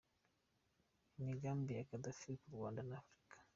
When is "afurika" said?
3.01-3.35